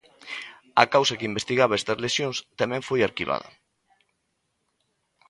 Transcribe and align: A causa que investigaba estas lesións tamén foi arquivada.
A 0.83 0.85
causa 0.93 1.17
que 1.19 1.29
investigaba 1.31 1.79
estas 1.79 2.01
lesións 2.05 2.37
tamén 2.59 2.85
foi 2.89 2.99
arquivada. 3.03 3.49